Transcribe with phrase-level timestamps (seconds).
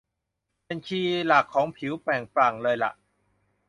[0.65, 2.91] เป็นคีย์หลักของผิวเปล่งปลั่งเลยล่ะ